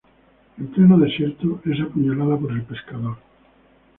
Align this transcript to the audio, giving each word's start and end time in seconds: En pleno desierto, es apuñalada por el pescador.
En 0.57 0.65
pleno 0.69 0.97
desierto, 0.97 1.61
es 1.63 1.79
apuñalada 1.79 2.35
por 2.35 2.51
el 2.53 2.63
pescador. 2.63 3.17